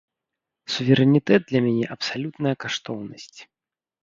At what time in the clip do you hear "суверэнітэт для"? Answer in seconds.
0.75-1.59